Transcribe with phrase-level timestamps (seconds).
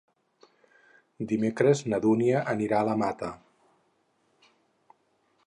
[1.31, 3.31] Dimecres na Dúnia anirà a la Mata.